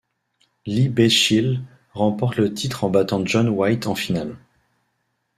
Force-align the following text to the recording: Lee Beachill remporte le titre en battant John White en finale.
Lee 0.65 0.89
Beachill 0.89 1.59
remporte 1.93 2.37
le 2.37 2.51
titre 2.55 2.85
en 2.85 2.89
battant 2.89 3.23
John 3.23 3.47
White 3.49 3.85
en 3.85 3.93
finale. 3.93 4.35